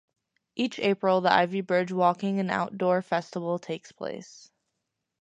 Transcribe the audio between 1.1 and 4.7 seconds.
the Ivybridge walking and outdoor festival takes place.